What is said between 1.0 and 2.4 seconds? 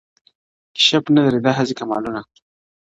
نه لري داهسي کمالونه-